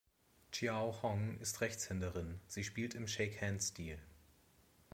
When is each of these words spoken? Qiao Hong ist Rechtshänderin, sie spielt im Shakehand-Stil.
Qiao 0.51 0.93
Hong 1.03 1.37
ist 1.41 1.61
Rechtshänderin, 1.61 2.39
sie 2.47 2.63
spielt 2.63 2.95
im 2.95 3.07
Shakehand-Stil. 3.07 3.99